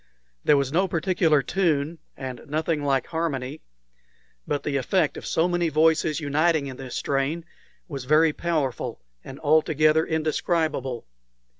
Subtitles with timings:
[0.43, 3.61] There was no particular tune, and nothing like harmony;
[4.47, 7.45] but the effect of so many voices uniting in this strain
[7.87, 11.05] was very powerful and altogether indescribable.